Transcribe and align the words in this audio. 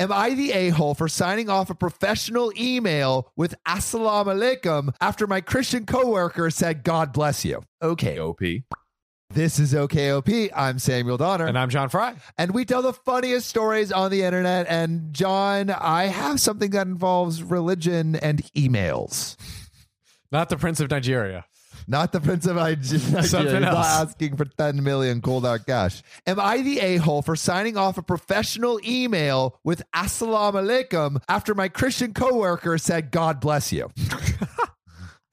Am 0.00 0.12
I 0.12 0.34
the 0.34 0.52
a 0.52 0.68
hole 0.68 0.94
for 0.94 1.08
signing 1.08 1.50
off 1.50 1.70
a 1.70 1.74
professional 1.74 2.52
email 2.56 3.32
with 3.36 3.56
Assalamu 3.66 4.26
alaikum 4.32 4.94
after 5.00 5.26
my 5.26 5.40
Christian 5.40 5.86
coworker 5.86 6.50
said, 6.50 6.84
God 6.84 7.12
bless 7.12 7.44
you? 7.44 7.64
Okay. 7.82 8.18
OP. 8.20 8.40
This 9.30 9.58
is 9.58 9.74
OKOP. 9.74 10.50
I'm 10.54 10.78
Samuel 10.78 11.16
Donner. 11.16 11.46
And 11.46 11.58
I'm 11.58 11.68
John 11.68 11.88
Frye. 11.88 12.14
and 12.38 12.52
we 12.52 12.64
tell 12.64 12.80
the 12.80 12.92
funniest 12.92 13.48
stories 13.48 13.90
on 13.90 14.10
the 14.12 14.22
internet. 14.22 14.66
And 14.68 15.12
John, 15.12 15.68
I 15.68 16.04
have 16.04 16.40
something 16.40 16.70
that 16.70 16.86
involves 16.86 17.42
religion 17.42 18.14
and 18.16 18.42
emails. 18.54 19.36
Not 20.32 20.48
the 20.48 20.56
Prince 20.56 20.78
of 20.80 20.90
Nigeria. 20.90 21.44
Not 21.90 22.12
the 22.12 22.20
Prince 22.20 22.46
of 22.46 22.56
Nigeria. 22.56 23.22
Something 23.22 23.62
Not 23.62 23.74
asking 23.74 24.36
for 24.36 24.44
10 24.44 24.84
million 24.84 25.22
cold 25.22 25.44
hard 25.44 25.64
cash. 25.64 26.02
Am 26.26 26.38
I 26.38 26.60
the 26.60 26.80
a 26.80 26.96
hole 26.98 27.22
for 27.22 27.34
signing 27.34 27.78
off 27.78 27.96
a 27.96 28.02
professional 28.02 28.78
email 28.86 29.58
with 29.64 29.82
Assalamu 29.94 30.62
alaikum 30.62 31.22
after 31.28 31.54
my 31.54 31.68
Christian 31.68 32.12
coworker 32.12 32.76
said, 32.76 33.10
God 33.10 33.40
bless 33.40 33.72
you? 33.72 33.90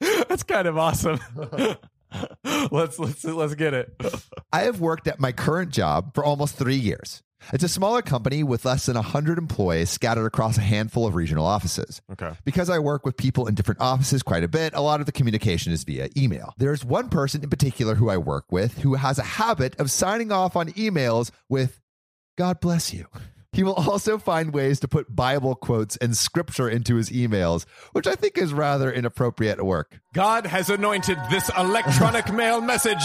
That's 0.00 0.42
kind 0.44 0.66
of 0.66 0.78
awesome. 0.78 1.20
let's 2.70 2.98
let's 2.98 3.24
let's 3.24 3.54
get 3.54 3.74
it. 3.74 3.94
I 4.52 4.62
have 4.62 4.80
worked 4.80 5.06
at 5.08 5.20
my 5.20 5.32
current 5.32 5.70
job 5.72 6.14
for 6.14 6.24
almost 6.24 6.56
three 6.56 6.76
years. 6.76 7.22
It's 7.52 7.64
a 7.64 7.68
smaller 7.68 8.02
company 8.02 8.42
with 8.42 8.64
less 8.64 8.86
than 8.86 8.96
100 8.96 9.38
employees 9.38 9.90
scattered 9.90 10.26
across 10.26 10.58
a 10.58 10.62
handful 10.62 11.06
of 11.06 11.14
regional 11.14 11.46
offices. 11.46 12.02
Okay. 12.12 12.32
Because 12.44 12.70
I 12.70 12.78
work 12.78 13.04
with 13.04 13.16
people 13.16 13.46
in 13.46 13.54
different 13.54 13.80
offices 13.80 14.22
quite 14.22 14.44
a 14.44 14.48
bit, 14.48 14.74
a 14.74 14.80
lot 14.80 15.00
of 15.00 15.06
the 15.06 15.12
communication 15.12 15.72
is 15.72 15.84
via 15.84 16.08
email. 16.16 16.54
There's 16.58 16.84
one 16.84 17.08
person 17.08 17.42
in 17.42 17.50
particular 17.50 17.94
who 17.94 18.08
I 18.08 18.16
work 18.16 18.50
with 18.50 18.78
who 18.78 18.94
has 18.94 19.18
a 19.18 19.22
habit 19.22 19.78
of 19.78 19.90
signing 19.90 20.32
off 20.32 20.56
on 20.56 20.68
emails 20.72 21.30
with, 21.48 21.80
God 22.36 22.60
bless 22.60 22.92
you. 22.92 23.06
He 23.56 23.62
will 23.62 23.72
also 23.72 24.18
find 24.18 24.52
ways 24.52 24.80
to 24.80 24.88
put 24.88 25.16
Bible 25.16 25.54
quotes 25.54 25.96
and 25.96 26.14
scripture 26.14 26.68
into 26.68 26.96
his 26.96 27.08
emails, 27.08 27.64
which 27.92 28.06
I 28.06 28.14
think 28.14 28.36
is 28.36 28.52
rather 28.52 28.92
inappropriate 28.92 29.58
at 29.58 29.64
work. 29.64 29.98
God 30.12 30.44
has 30.44 30.68
anointed 30.68 31.16
this 31.30 31.50
electronic 31.56 32.30
mail 32.34 32.60
message 32.60 33.02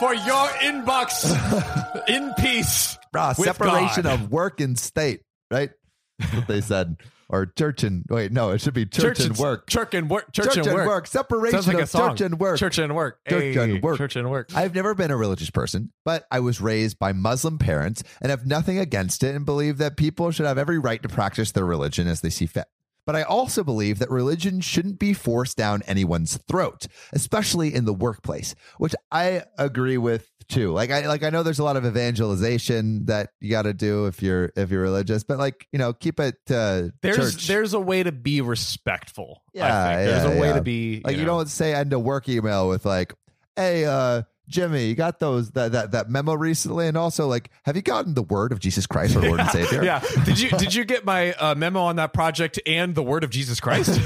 for 0.00 0.12
your 0.14 0.48
inbox 0.58 2.08
in 2.08 2.32
peace. 2.38 2.97
With 3.12 3.46
separation 3.46 4.04
God. 4.04 4.20
of 4.20 4.30
work 4.30 4.60
and 4.60 4.78
state, 4.78 5.22
right? 5.50 5.70
That's 6.18 6.34
what 6.34 6.48
they 6.48 6.60
said. 6.60 6.96
Or 7.30 7.44
church 7.44 7.82
and 7.82 8.06
wait, 8.08 8.32
no, 8.32 8.52
it 8.52 8.62
should 8.62 8.72
be 8.72 8.86
church, 8.86 9.20
and 9.20 9.36
work. 9.36 9.68
Church 9.68 9.92
and 9.92 10.08
work. 10.08 10.32
Church, 10.32 10.54
Church 10.54 10.66
and 10.66 10.74
work. 10.74 11.06
Separation 11.06 11.60
like 11.74 11.82
of 11.82 11.92
church 11.92 12.22
and 12.22 12.40
work. 12.40 12.58
Church 12.58 12.78
and 12.78 12.96
work. 12.96 13.18
Church 13.28 13.54
and 13.54 13.82
work. 13.82 13.98
Church 13.98 14.16
and 14.16 14.30
work. 14.30 14.56
I've 14.56 14.74
never 14.74 14.94
been 14.94 15.10
a 15.10 15.16
religious 15.16 15.50
person, 15.50 15.92
but 16.06 16.26
I 16.30 16.40
was 16.40 16.62
raised 16.62 16.98
by 16.98 17.12
Muslim 17.12 17.58
parents 17.58 18.02
and 18.22 18.30
have 18.30 18.46
nothing 18.46 18.78
against 18.78 19.22
it 19.22 19.34
and 19.34 19.44
believe 19.44 19.76
that 19.76 19.98
people 19.98 20.30
should 20.30 20.46
have 20.46 20.56
every 20.56 20.78
right 20.78 21.02
to 21.02 21.08
practice 21.10 21.52
their 21.52 21.66
religion 21.66 22.08
as 22.08 22.22
they 22.22 22.30
see 22.30 22.46
fit. 22.46 22.64
But 23.08 23.16
I 23.16 23.22
also 23.22 23.64
believe 23.64 24.00
that 24.00 24.10
religion 24.10 24.60
shouldn't 24.60 24.98
be 24.98 25.14
forced 25.14 25.56
down 25.56 25.80
anyone's 25.86 26.36
throat, 26.46 26.86
especially 27.14 27.74
in 27.74 27.86
the 27.86 27.94
workplace, 27.94 28.54
which 28.76 28.94
I 29.10 29.44
agree 29.56 29.96
with 29.96 30.30
too. 30.46 30.72
Like 30.72 30.90
I 30.90 31.06
like 31.06 31.22
I 31.22 31.30
know 31.30 31.42
there's 31.42 31.58
a 31.58 31.64
lot 31.64 31.78
of 31.78 31.86
evangelization 31.86 33.06
that 33.06 33.30
you 33.40 33.50
got 33.50 33.62
to 33.62 33.72
do 33.72 34.08
if 34.08 34.22
you're 34.22 34.52
if 34.56 34.70
you're 34.70 34.82
religious, 34.82 35.24
but 35.24 35.38
like, 35.38 35.66
you 35.72 35.78
know, 35.78 35.94
keep 35.94 36.20
it 36.20 36.36
uh 36.50 36.88
there's 37.00 37.16
church. 37.16 37.46
there's 37.46 37.72
a 37.72 37.80
way 37.80 38.02
to 38.02 38.12
be 38.12 38.42
respectful. 38.42 39.42
I 39.54 39.58
Yeah, 39.58 39.86
think. 39.86 40.10
There's 40.10 40.24
yeah, 40.24 40.36
a 40.36 40.40
way 40.42 40.48
yeah. 40.48 40.54
to 40.56 40.60
be 40.60 41.00
like 41.02 41.16
you, 41.16 41.22
know, 41.22 41.28
don't 41.38 41.48
say 41.48 41.72
end 41.72 41.94
a 41.94 41.98
work 41.98 42.28
email 42.28 42.68
with 42.68 42.84
like 42.84 43.14
hey 43.56 43.86
uh 43.86 44.24
jimmy 44.48 44.86
you 44.86 44.94
got 44.94 45.18
those 45.20 45.50
that, 45.52 45.72
that 45.72 45.92
that 45.92 46.08
memo 46.08 46.34
recently 46.34 46.88
and 46.88 46.96
also 46.96 47.26
like 47.28 47.50
have 47.64 47.76
you 47.76 47.82
gotten 47.82 48.14
the 48.14 48.22
word 48.22 48.50
of 48.50 48.58
jesus 48.58 48.86
christ 48.86 49.14
our 49.14 49.22
lord 49.22 49.38
and 49.40 49.50
savior 49.58 49.84
Yeah. 49.84 50.02
Did 50.24 50.40
you 50.40 50.50
did 50.50 50.74
you 50.74 50.84
get 50.84 51.04
my 51.04 51.32
uh, 51.34 51.54
memo 51.54 51.80
on 51.80 51.96
that 51.96 52.12
project 52.12 52.58
and 52.66 52.94
the 52.94 53.02
word 53.02 53.24
of 53.24 53.30
Jesus 53.30 53.60
Christ? 53.60 53.90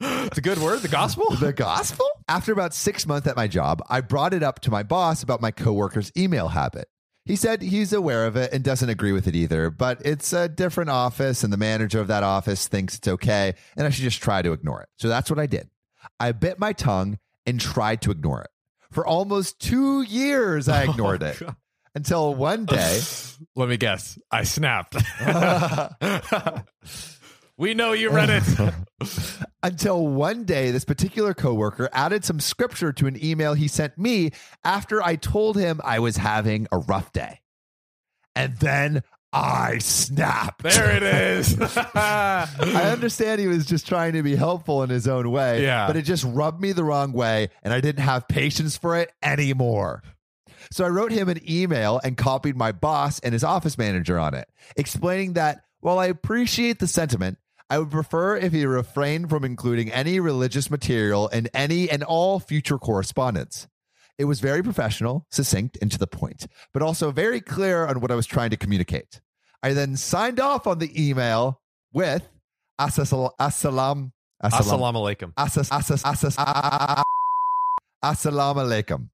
the 0.00 0.40
good 0.42 0.58
word, 0.58 0.80
the 0.80 0.88
gospel. 0.88 1.24
the 1.36 1.52
gospel 1.52 2.06
after 2.28 2.52
about 2.52 2.74
six 2.74 3.06
months 3.06 3.26
at 3.26 3.36
my 3.36 3.46
job 3.46 3.82
i 3.88 4.00
brought 4.00 4.34
it 4.34 4.42
up 4.42 4.60
to 4.60 4.70
my 4.70 4.82
boss 4.82 5.22
about 5.22 5.40
my 5.40 5.50
coworker's 5.50 6.12
email 6.16 6.48
habit 6.48 6.88
he 7.24 7.34
said 7.34 7.60
he's 7.62 7.92
aware 7.92 8.26
of 8.26 8.36
it 8.36 8.52
and 8.52 8.62
doesn't 8.62 8.88
agree 8.88 9.10
with 9.10 9.26
it 9.26 9.34
either, 9.34 9.68
but 9.68 10.00
it's 10.04 10.32
a 10.32 10.48
different 10.48 10.90
office 10.90 11.42
and 11.42 11.52
the 11.52 11.56
manager 11.56 11.98
of 12.00 12.06
that 12.06 12.22
office 12.22 12.68
thinks 12.68 12.96
it's 12.96 13.08
okay 13.08 13.54
and 13.76 13.84
I 13.84 13.90
should 13.90 14.04
just 14.04 14.22
try 14.22 14.42
to 14.42 14.52
ignore 14.52 14.82
it. 14.82 14.88
So 14.98 15.08
that's 15.08 15.28
what 15.28 15.40
I 15.40 15.46
did. 15.46 15.68
I 16.20 16.30
bit 16.30 16.60
my 16.60 16.72
tongue 16.72 17.18
and 17.46 17.60
tried 17.60 18.02
to 18.02 18.10
ignore 18.10 18.42
it. 18.42 18.50
For 18.90 19.06
almost 19.06 19.60
two 19.60 20.02
years, 20.02 20.68
I 20.68 20.84
oh, 20.86 20.90
ignored 20.90 21.22
it 21.22 21.42
until 21.94 22.34
one 22.34 22.64
day. 22.66 23.00
Let 23.54 23.68
me 23.68 23.76
guess. 23.76 24.18
I 24.30 24.44
snapped. 24.44 24.96
we 27.56 27.74
know 27.74 27.92
you 27.92 28.10
read 28.10 28.30
it. 28.30 28.74
until 29.62 30.06
one 30.06 30.44
day 30.44 30.70
this 30.70 30.84
particular 30.84 31.34
coworker 31.34 31.88
added 31.92 32.24
some 32.24 32.40
scripture 32.40 32.92
to 32.92 33.06
an 33.06 33.22
email 33.22 33.54
he 33.54 33.68
sent 33.68 33.96
me 33.98 34.30
after 34.64 35.02
I 35.02 35.16
told 35.16 35.56
him 35.56 35.80
I 35.84 35.98
was 35.98 36.16
having 36.16 36.66
a 36.72 36.78
rough 36.78 37.12
day. 37.12 37.40
And 38.34 38.56
then 38.58 39.02
I 39.36 39.78
snapped. 39.78 40.62
There 40.62 40.96
it 40.96 41.02
is. 41.02 41.58
I 41.94 42.90
understand 42.92 43.40
he 43.40 43.46
was 43.46 43.66
just 43.66 43.86
trying 43.86 44.14
to 44.14 44.22
be 44.22 44.34
helpful 44.34 44.82
in 44.82 44.90
his 44.90 45.06
own 45.06 45.30
way, 45.30 45.62
Yeah. 45.62 45.86
but 45.86 45.96
it 45.96 46.02
just 46.02 46.24
rubbed 46.24 46.60
me 46.60 46.72
the 46.72 46.84
wrong 46.84 47.12
way 47.12 47.50
and 47.62 47.72
I 47.74 47.80
didn't 47.80 48.02
have 48.04 48.28
patience 48.28 48.76
for 48.76 48.96
it 48.96 49.12
anymore. 49.22 50.02
So 50.72 50.84
I 50.84 50.88
wrote 50.88 51.12
him 51.12 51.28
an 51.28 51.40
email 51.48 52.00
and 52.02 52.16
copied 52.16 52.56
my 52.56 52.72
boss 52.72 53.18
and 53.20 53.32
his 53.32 53.44
office 53.44 53.76
manager 53.78 54.18
on 54.18 54.34
it, 54.34 54.48
explaining 54.76 55.34
that 55.34 55.60
while 55.80 55.98
I 55.98 56.06
appreciate 56.06 56.78
the 56.78 56.86
sentiment, 56.88 57.38
I 57.68 57.78
would 57.78 57.90
prefer 57.90 58.36
if 58.36 58.52
he 58.52 58.64
refrained 58.64 59.28
from 59.28 59.44
including 59.44 59.92
any 59.92 60.18
religious 60.18 60.70
material 60.70 61.28
in 61.28 61.48
any 61.52 61.90
and 61.90 62.02
all 62.02 62.40
future 62.40 62.78
correspondence. 62.78 63.68
It 64.18 64.24
was 64.24 64.40
very 64.40 64.62
professional, 64.62 65.26
succinct, 65.30 65.76
and 65.82 65.92
to 65.92 65.98
the 65.98 66.06
point, 66.06 66.46
but 66.72 66.80
also 66.82 67.10
very 67.10 67.40
clear 67.40 67.86
on 67.86 68.00
what 68.00 68.10
I 68.10 68.14
was 68.14 68.26
trying 68.26 68.48
to 68.50 68.56
communicate. 68.56 69.20
I 69.62 69.72
then 69.72 69.96
signed 69.96 70.40
off 70.40 70.66
on 70.66 70.78
the 70.78 70.90
email 71.08 71.60
with 71.92 72.28
Assal- 72.78 73.34
Assalam. 73.40 74.12
Assalamu 74.42 74.96
alaikum. 75.16 75.32
Assalamu 78.04 78.56
alaikum. 78.56 79.08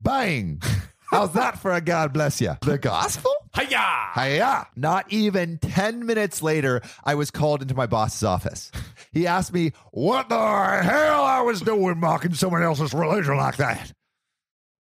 Bang. 0.00 0.62
How's 1.10 1.32
that 1.34 1.58
for 1.58 1.72
a 1.72 1.80
God 1.80 2.12
bless 2.12 2.40
you? 2.40 2.54
The 2.62 2.78
gospel? 2.78 3.32
Hiya! 3.54 4.10
Hiya. 4.14 4.66
Not 4.74 5.12
even 5.12 5.58
10 5.58 6.06
minutes 6.06 6.42
later, 6.42 6.82
I 7.04 7.14
was 7.14 7.30
called 7.30 7.62
into 7.62 7.74
my 7.74 7.86
boss's 7.86 8.24
office. 8.24 8.72
He 9.12 9.26
asked 9.26 9.52
me 9.52 9.72
what 9.92 10.28
the 10.28 10.34
hell 10.82 11.22
I 11.22 11.40
was 11.42 11.60
doing 11.60 12.00
mocking 12.00 12.34
someone 12.34 12.62
else's 12.64 12.92
religion 12.92 13.36
like 13.36 13.56
that. 13.58 13.92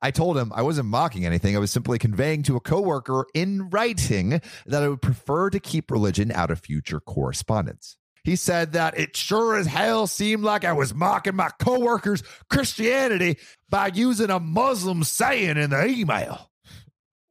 I 0.03 0.11
told 0.11 0.37
him 0.37 0.51
I 0.53 0.63
wasn't 0.63 0.89
mocking 0.89 1.25
anything. 1.25 1.55
I 1.55 1.59
was 1.59 1.71
simply 1.71 1.97
conveying 1.97 2.43
to 2.43 2.57
a 2.57 2.59
coworker 2.59 3.25
in 3.33 3.69
writing 3.69 4.41
that 4.65 4.83
I 4.83 4.89
would 4.89 5.01
prefer 5.01 5.49
to 5.49 5.61
keep 5.61 5.89
religion 5.89 6.29
out 6.29 6.51
of 6.51 6.59
future 6.59 6.99
correspondence. 6.99 7.95
He 8.25 8.35
said 8.35 8.73
that 8.73 8.99
it 8.99 9.15
sure 9.15 9.55
as 9.55 9.65
hell 9.65 10.05
seemed 10.07 10.43
like 10.43 10.65
I 10.65 10.73
was 10.73 10.93
mocking 10.93 11.37
my 11.37 11.51
coworker's 11.57 12.21
Christianity 12.49 13.37
by 13.69 13.91
using 13.93 14.29
a 14.29 14.41
Muslim 14.41 15.05
saying 15.05 15.55
in 15.55 15.69
the 15.69 15.85
email. 15.85 16.51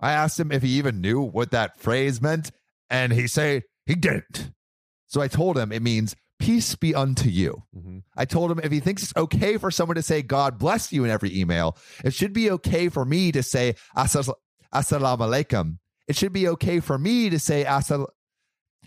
I 0.00 0.12
asked 0.12 0.40
him 0.40 0.50
if 0.50 0.62
he 0.62 0.70
even 0.70 1.02
knew 1.02 1.20
what 1.20 1.50
that 1.50 1.78
phrase 1.78 2.22
meant, 2.22 2.52
and 2.88 3.12
he 3.12 3.26
said 3.26 3.64
he 3.84 3.94
didn't. 3.94 4.50
So 5.08 5.20
I 5.20 5.28
told 5.28 5.58
him 5.58 5.72
it 5.72 5.82
means 5.82 6.16
peace 6.44 6.74
be 6.74 6.94
unto 6.94 7.28
you. 7.28 7.62
Mhm. 7.76 8.02
I 8.16 8.24
told 8.24 8.50
him 8.50 8.58
if 8.62 8.72
he 8.72 8.80
thinks 8.80 9.02
it's 9.02 9.16
okay 9.16 9.56
for 9.58 9.70
someone 9.70 9.94
to 9.96 10.02
say 10.02 10.22
God 10.22 10.58
bless 10.58 10.92
you 10.92 11.04
in 11.04 11.10
every 11.10 11.30
email, 11.38 11.76
it 12.04 12.14
should 12.14 12.32
be 12.32 12.50
okay 12.52 12.88
for 12.88 13.04
me 13.04 13.30
to 13.32 13.42
say 13.42 13.74
"Assal- 13.96 14.38
assalamu 14.74 15.18
alaikum. 15.28 15.78
It 16.08 16.16
should 16.16 16.32
be 16.32 16.48
okay 16.48 16.80
for 16.80 16.98
me 16.98 17.30
to 17.30 17.38
say 17.38 17.64
assal- 17.64 18.08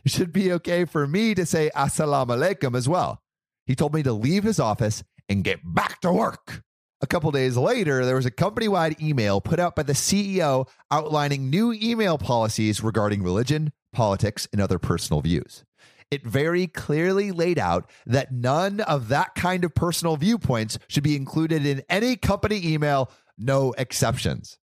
it 0.04 0.12
should 0.12 0.34
be 0.34 0.52
okay 0.54 0.86
for 0.86 1.08
me 1.08 1.34
to 1.34 1.46
say 1.46 1.72
assalamu 1.76 2.32
alaikum 2.38 2.76
as 2.76 2.88
well. 2.90 3.22
He 3.66 3.74
told 3.76 3.94
me 3.94 4.04
to 4.04 4.14
leave 4.14 4.44
his 4.44 4.60
office 4.60 5.04
and 5.30 5.44
get 5.44 5.60
back 5.64 6.02
to 6.02 6.12
work. 6.12 6.62
A 7.02 7.08
couple 7.08 7.32
days 7.32 7.58
later, 7.58 8.06
there 8.06 8.16
was 8.16 8.26
a 8.26 8.32
company 8.32 8.68
wide 8.68 9.02
email 9.02 9.42
put 9.42 9.60
out 9.60 9.76
by 9.76 9.84
the 9.84 9.94
CEO 9.96 10.66
outlining 10.92 11.50
new 11.50 11.74
email 11.74 12.18
policies 12.18 12.82
regarding 12.84 13.22
religion, 13.24 13.72
politics, 13.94 14.48
and 14.52 14.62
other 14.62 14.80
personal 14.80 15.22
views. 15.22 15.64
It 16.12 16.26
very 16.26 16.68
clearly 16.68 17.32
laid 17.32 17.60
out 17.60 17.90
that 18.06 18.32
none 18.32 18.80
of 18.82 19.08
that 19.10 19.36
kind 19.36 19.64
of 19.64 19.74
personal 19.74 20.18
viewpoints 20.18 20.78
should 20.88 21.04
be 21.04 21.16
included 21.16 21.66
in 21.66 21.84
any 21.90 22.16
company 22.16 22.62
email, 22.66 23.12
no 23.38 23.74
exceptions. 23.78 24.58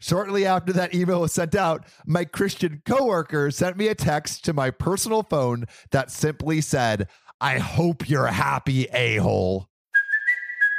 Shortly 0.00 0.44
after 0.44 0.72
that 0.74 0.94
email 0.94 1.20
was 1.22 1.32
sent 1.32 1.54
out, 1.54 1.86
my 2.06 2.24
Christian 2.24 2.82
coworker 2.84 3.50
sent 3.50 3.76
me 3.76 3.88
a 3.88 3.94
text 3.94 4.44
to 4.44 4.52
my 4.52 4.70
personal 4.70 5.22
phone 5.22 5.64
that 5.90 6.10
simply 6.10 6.60
said, 6.60 7.08
I 7.40 7.58
hope 7.58 8.08
you're 8.08 8.26
happy, 8.26 8.84
a 8.92 9.16
hole. 9.16 9.68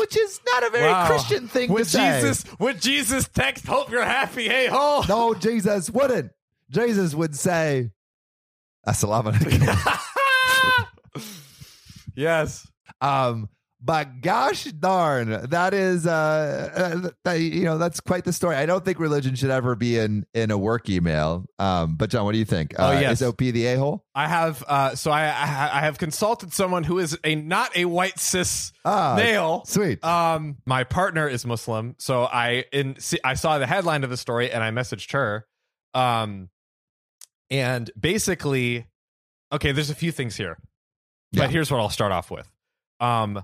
Which 0.00 0.16
is 0.16 0.40
not 0.52 0.64
a 0.66 0.70
very 0.70 0.90
Wow. 0.90 1.06
Christian 1.06 1.46
thing 1.46 1.70
would 1.72 1.84
to 1.84 1.90
say. 1.90 2.20
Jesus, 2.20 2.44
would 2.58 2.80
Jesus 2.80 3.28
text, 3.28 3.66
hope 3.66 3.90
you're 3.90 4.02
happy, 4.04 4.48
hey 4.48 4.66
ho? 4.66 5.04
No, 5.08 5.34
Jesus 5.34 5.90
wouldn't. 5.90 6.32
Jesus 6.70 7.14
would 7.14 7.36
say, 7.36 7.90
Assalamu 8.86 9.32
alaikum. 9.32 11.26
yes. 12.16 12.66
um, 13.00 13.48
but 13.82 14.20
gosh 14.20 14.64
darn, 14.64 15.48
that 15.48 15.72
is, 15.72 16.06
uh, 16.06 17.10
uh, 17.26 17.30
you 17.30 17.64
know, 17.64 17.78
that's 17.78 18.00
quite 18.00 18.24
the 18.24 18.32
story. 18.32 18.56
I 18.56 18.66
don't 18.66 18.84
think 18.84 18.98
religion 18.98 19.34
should 19.34 19.50
ever 19.50 19.74
be 19.74 19.98
in 19.98 20.26
in 20.34 20.50
a 20.50 20.58
work 20.58 20.90
email. 20.90 21.46
Um, 21.58 21.96
but 21.96 22.10
John, 22.10 22.24
what 22.26 22.32
do 22.32 22.38
you 22.38 22.44
think? 22.44 22.74
Oh, 22.78 22.88
uh, 22.88 23.00
yes. 23.00 23.20
is 23.20 23.26
OP 23.26 23.38
the 23.38 23.66
a 23.66 23.76
hole? 23.76 24.04
I 24.14 24.28
have 24.28 24.62
uh 24.68 24.94
so 24.96 25.10
I 25.10 25.24
I 25.24 25.80
have 25.80 25.96
consulted 25.98 26.52
someone 26.52 26.84
who 26.84 26.98
is 26.98 27.16
a 27.24 27.34
not 27.34 27.74
a 27.76 27.86
white 27.86 28.18
cis 28.18 28.72
Ah, 28.84 29.14
male. 29.16 29.64
Sweet. 29.64 30.04
Um 30.04 30.58
my 30.66 30.84
partner 30.84 31.26
is 31.26 31.46
Muslim, 31.46 31.94
so 31.98 32.24
I 32.24 32.64
in 32.72 32.96
I 33.24 33.34
saw 33.34 33.58
the 33.58 33.66
headline 33.66 34.04
of 34.04 34.10
the 34.10 34.16
story 34.18 34.50
and 34.50 34.62
I 34.62 34.70
messaged 34.70 35.12
her. 35.12 35.46
Um 35.94 36.50
and 37.50 37.90
basically 37.98 38.86
okay, 39.52 39.72
there's 39.72 39.90
a 39.90 39.94
few 39.94 40.12
things 40.12 40.36
here. 40.36 40.58
Yeah. 41.32 41.44
But 41.44 41.50
here's 41.50 41.70
what 41.70 41.80
I'll 41.80 41.88
start 41.88 42.12
off 42.12 42.30
with. 42.30 42.50
Um 43.00 43.42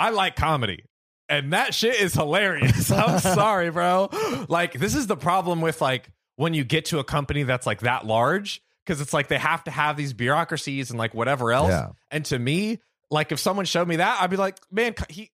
I 0.00 0.10
like 0.10 0.34
comedy. 0.34 0.84
And 1.28 1.52
that 1.52 1.74
shit 1.74 2.00
is 2.00 2.14
hilarious. 2.14 2.90
I'm 2.90 3.20
sorry, 3.20 3.70
bro. 3.70 4.08
Like 4.48 4.72
this 4.72 4.94
is 4.94 5.06
the 5.06 5.16
problem 5.16 5.60
with 5.60 5.80
like 5.80 6.10
when 6.36 6.54
you 6.54 6.64
get 6.64 6.86
to 6.86 6.98
a 6.98 7.04
company 7.04 7.42
that's 7.42 7.66
like 7.66 7.80
that 7.80 8.06
large 8.06 8.62
because 8.84 9.00
it's 9.00 9.12
like 9.12 9.28
they 9.28 9.38
have 9.38 9.62
to 9.64 9.70
have 9.70 9.96
these 9.96 10.12
bureaucracies 10.12 10.90
and 10.90 10.98
like 10.98 11.14
whatever 11.14 11.52
else. 11.52 11.68
Yeah. 11.68 11.90
And 12.10 12.24
to 12.26 12.38
me, 12.38 12.80
like 13.10 13.30
if 13.30 13.38
someone 13.38 13.66
showed 13.66 13.86
me 13.86 13.96
that, 13.96 14.20
I'd 14.22 14.30
be 14.30 14.36
like, 14.36 14.58
man, 14.72 14.94
he 15.08 15.30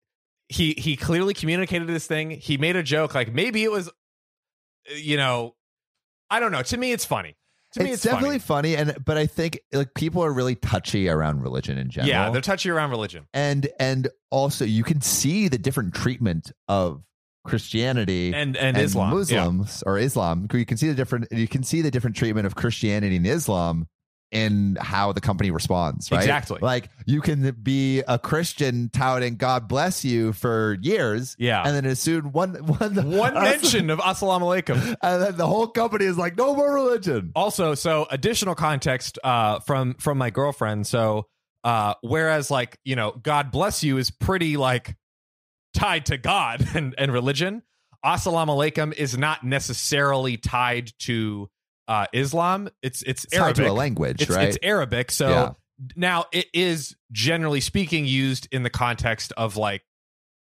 he 0.48 0.72
he 0.72 0.96
clearly 0.96 1.34
communicated 1.34 1.86
this 1.86 2.06
thing. 2.06 2.30
He 2.30 2.56
made 2.56 2.74
a 2.74 2.82
joke. 2.82 3.14
Like 3.14 3.32
maybe 3.32 3.62
it 3.62 3.70
was, 3.70 3.88
uh, 3.88 3.92
you 4.96 5.16
know, 5.16 5.54
I 6.30 6.40
don't 6.40 6.52
know. 6.52 6.62
To 6.62 6.76
me, 6.76 6.92
it's 6.92 7.04
funny. 7.04 7.36
To 7.74 7.82
me, 7.82 7.90
it's, 7.90 7.96
it's, 7.96 8.04
definitely 8.04 8.38
funny. 8.38 8.74
funny. 8.76 8.90
and 8.92 9.04
but 9.04 9.16
I 9.16 9.26
think 9.26 9.60
like 9.72 9.94
people 9.94 10.24
are 10.24 10.32
really 10.32 10.54
touchy 10.54 11.08
around 11.08 11.42
religion 11.42 11.76
in 11.76 11.90
general. 11.90 12.08
Yeah, 12.08 12.30
they're 12.30 12.40
touchy 12.40 12.70
around 12.70 12.90
religion. 12.90 13.26
and 13.34 13.68
and 13.78 14.08
also 14.30 14.64
you 14.64 14.84
can 14.84 15.00
see 15.00 15.48
the 15.48 15.58
different 15.58 15.94
treatment 15.94 16.52
of 16.68 17.02
Christianity 17.44 18.32
And 18.34 18.56
and, 18.56 18.76
Islam. 18.76 19.10
Yeah. 19.28 19.44
Muslims 19.48 19.82
or 19.84 19.98
Islam. 19.98 20.48
You 20.52 20.64
can 20.64 20.76
see 20.76 20.88
the 20.88 20.94
different 20.94 21.28
you 21.30 21.48
can 21.48 21.62
see 21.62 21.82
the 21.82 21.90
different 21.90 22.16
treatment 22.16 22.46
of 22.46 22.54
Christianity 22.54 23.16
and 23.16 23.26
Islam 23.26 23.88
in 24.34 24.76
how 24.80 25.12
the 25.12 25.20
company 25.20 25.50
responds, 25.50 26.10
right? 26.10 26.20
Exactly. 26.20 26.58
Like 26.60 26.90
you 27.06 27.20
can 27.22 27.52
be 27.62 28.00
a 28.00 28.18
Christian 28.18 28.90
touting 28.92 29.36
God 29.36 29.68
bless 29.68 30.04
you 30.04 30.32
for 30.34 30.76
years, 30.82 31.36
Yeah. 31.38 31.62
and 31.64 31.74
then 31.74 31.86
as 31.86 32.00
soon 32.00 32.32
one 32.32 32.54
one 32.66 32.94
One 33.16 33.34
mention 33.42 33.88
of 33.90 34.00
assalamu 34.00 34.42
alaikum. 34.62 34.96
and 35.00 35.22
then 35.22 35.36
the 35.36 35.46
whole 35.46 35.68
company 35.68 36.04
is 36.04 36.18
like, 36.18 36.36
no 36.36 36.54
more 36.54 36.74
religion. 36.74 37.30
Also, 37.36 37.74
so 37.74 38.06
additional 38.10 38.54
context 38.54 39.18
uh, 39.24 39.60
from 39.60 39.94
from 39.94 40.18
my 40.18 40.30
girlfriend. 40.30 40.86
So, 40.86 41.28
uh, 41.62 41.94
whereas 42.02 42.50
like 42.50 42.78
you 42.84 42.96
know, 42.96 43.12
God 43.12 43.50
bless 43.52 43.84
you 43.84 43.96
is 43.98 44.10
pretty 44.10 44.56
like 44.56 44.96
tied 45.74 46.06
to 46.06 46.16
God 46.18 46.66
and 46.74 46.94
and 46.98 47.12
religion. 47.12 47.62
Assalamu 48.04 48.48
alaikum 48.48 48.92
is 48.92 49.16
not 49.16 49.44
necessarily 49.44 50.36
tied 50.36 50.90
to 51.00 51.48
uh, 51.88 52.06
Islam. 52.12 52.68
It's 52.82 53.02
it's, 53.02 53.24
It's 53.24 53.34
Arabic. 53.34 53.70
language, 53.72 54.22
it's, 54.22 54.30
right? 54.30 54.48
It's 54.48 54.58
Arabic. 54.62 55.10
So 55.10 55.28
Yeah. 55.28 55.52
now 55.96 56.24
it 56.32 56.46
is 56.54 56.96
generally 57.12 57.60
speaking 57.60 58.06
used 58.06 58.48
in 58.50 58.62
the 58.62 58.70
context 58.70 59.32
of 59.36 59.56
like 59.56 59.82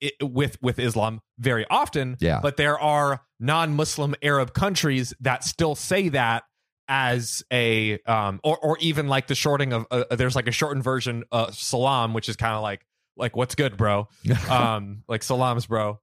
it, 0.01 0.13
with 0.21 0.61
with 0.61 0.79
Islam 0.79 1.21
very 1.39 1.65
often. 1.69 2.17
Yeah. 2.19 2.39
But 2.41 2.57
there 2.57 2.79
are 2.79 3.21
non-Muslim 3.39 4.15
Arab 4.21 4.53
countries 4.53 5.13
that 5.21 5.43
still 5.43 5.75
say 5.75 6.09
that 6.09 6.43
as 6.89 7.43
a 7.51 7.97
um 7.99 8.41
or 8.43 8.57
or 8.57 8.77
even 8.81 9.07
like 9.07 9.27
the 9.27 9.35
shorting 9.35 9.71
of 9.71 9.85
uh, 9.89 10.03
there's 10.15 10.35
like 10.35 10.47
a 10.47 10.51
shortened 10.51 10.83
version 10.83 11.23
of 11.31 11.55
salam 11.55 12.13
which 12.13 12.27
is 12.27 12.35
kind 12.35 12.53
of 12.55 12.61
like 12.61 12.85
like 13.15 13.37
what's 13.37 13.55
good 13.55 13.77
bro 13.77 14.05
um 14.49 15.01
like 15.07 15.23
salams 15.23 15.65
bro 15.65 15.97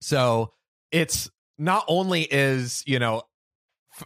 so 0.00 0.52
it's 0.92 1.28
not 1.58 1.84
only 1.88 2.22
is 2.22 2.84
you 2.86 3.00
know 3.00 3.22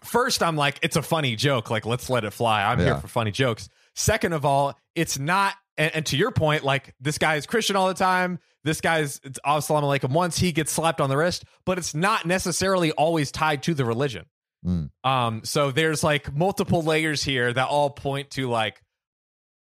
first 0.05 0.43
i'm 0.43 0.57
like 0.57 0.79
it's 0.83 0.97
a 0.97 1.03
funny 1.03 1.37
joke 1.37 1.71
like 1.71 1.87
let's 1.87 2.09
let 2.11 2.25
it 2.25 2.33
fly 2.33 2.63
i'm 2.65 2.79
Yeah. 2.79 2.85
here 2.87 2.97
for 2.97 3.09
funny 3.09 3.31
jokes 3.31 3.69
second 3.95 4.33
of 4.33 4.45
all 4.45 4.79
it's 4.95 5.19
not 5.19 5.55
and, 5.77 5.95
and 5.95 6.07
to 6.07 6.17
your 6.17 6.31
point 6.31 6.65
like 6.65 6.95
this 7.01 7.19
guy 7.19 7.37
is 7.37 7.47
christian 7.47 7.77
all 7.77 7.89
the 7.89 7.95
time 7.95 8.39
this 8.65 8.81
guy's 8.81 9.21
it's 9.25 9.39
assalamu 9.45 9.99
alaikum 9.99 10.11
once 10.13 10.39
he 10.39 10.53
gets 10.53 10.73
slapped 10.73 11.01
on 11.01 11.09
the 11.09 11.17
wrist 11.17 11.45
but 11.65 11.79
it's 11.79 11.95
not 11.95 12.27
necessarily 12.27 12.93
always 12.93 13.31
tied 13.33 13.63
to 13.63 13.75
the 13.75 13.85
religion 13.85 14.25
Mm. 14.65 14.91
um 15.03 15.41
so 15.43 15.73
there's 15.73 16.05
like 16.05 16.33
multiple 16.33 16.83
layers 16.83 17.25
here 17.25 17.53
that 17.53 17.67
all 17.67 17.91
point 17.91 18.31
to 18.31 18.49
like 18.49 18.81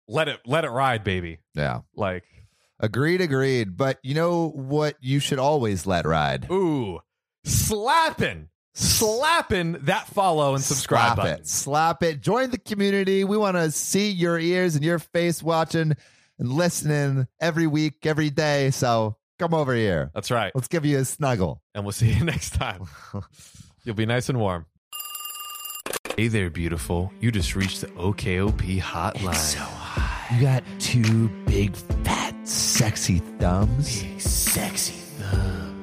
let 0.10 0.28
it 0.28 0.42
let 0.46 0.66
it 0.66 0.70
ride 0.70 1.06
baby 1.06 1.40
yeah. 1.56 1.80
like 1.96 2.26
Agreed, 2.84 3.22
agreed. 3.22 3.78
But 3.78 4.00
you 4.02 4.16
know 4.16 4.50
what 4.50 4.96
you 5.00 5.20
should 5.20 5.38
always 5.40 5.86
let 5.86 6.06
ride? 6.06 6.48
ooh 6.52 7.00
slapping 7.46 8.50
slapping 8.74 9.74
that 9.84 10.08
follow 10.08 10.56
and 10.56 10.64
subscribe 10.64 11.16
Slap 11.16 11.18
button. 11.18 11.40
it. 11.42 11.48
Slap 11.48 12.04
it. 12.04 12.22
Join 12.22 12.52
the 12.52 12.58
community. 12.58 13.24
We 13.24 13.38
want 13.38 13.58
to 13.58 13.72
see 13.72 14.10
your 14.12 14.40
ears 14.40 14.76
and 14.76 14.84
your 14.84 15.00
face 15.00 15.44
watching 15.44 15.94
and 16.40 16.50
listening 16.54 17.28
every 17.40 17.68
week, 17.68 18.06
every 18.06 18.30
day. 18.30 18.72
So 18.72 19.18
come 19.40 19.54
over 19.54 19.74
here. 19.76 20.12
That's 20.14 20.32
right. 20.32 20.52
Let's 20.56 20.68
give 20.68 20.86
you 20.86 21.00
a 21.00 21.06
snuggle. 21.06 21.62
And 21.76 21.84
we'll 21.84 21.92
see 21.92 22.12
you 22.12 22.24
next 22.24 22.52
time. 22.52 22.86
You'll 23.84 23.96
be 23.96 24.06
nice 24.06 24.30
and 24.30 24.40
warm. 24.40 24.66
Hey 26.18 26.28
there, 26.28 26.50
beautiful. 26.50 27.12
You 27.20 27.32
just 27.32 27.56
reached 27.56 27.82
the 27.82 27.88
OKOP 27.88 28.80
hotline. 28.82 30.36
You 30.36 30.42
got 30.42 30.64
two 30.80 31.30
big, 31.46 31.76
fat, 31.76 32.36
sexy 32.48 33.20
thumbs. 33.40 34.04
sexy 34.22 34.94
thumbs. 34.94 35.61